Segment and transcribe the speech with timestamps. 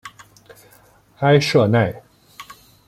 [1.17, 2.01] 埃舍奈。